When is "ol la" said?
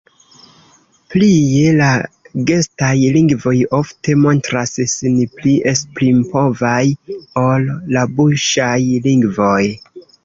7.45-8.07